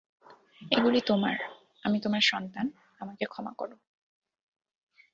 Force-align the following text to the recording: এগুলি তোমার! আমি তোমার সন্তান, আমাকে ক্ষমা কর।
এগুলি 0.71 0.99
তোমার! 1.01 1.35
আমি 1.83 1.97
তোমার 1.99 2.21
সন্তান, 2.21 2.65
আমাকে 2.99 3.23
ক্ষমা 3.25 3.53
কর। 3.57 3.69